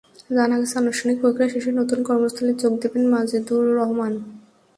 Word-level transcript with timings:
জানা 0.35 0.55
গেছে, 0.61 0.75
আনুষ্ঠানিক 0.77 1.17
প্রক্রিয়া 1.21 1.49
শেষে 1.53 1.71
নতুন 1.79 1.99
কর্মস্থলে 2.07 2.51
যোগ 2.61 2.73
দেবেন 2.81 3.03
মাজেদুর 3.13 3.63
রহমান। 3.79 4.13